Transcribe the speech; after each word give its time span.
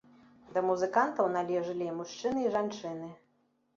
Да 0.55 0.63
музыкантаў 0.69 1.29
належылі 1.37 1.85
і 1.91 1.93
мужчыны 1.99 2.39
і 2.49 2.53
жанчыны. 2.57 3.15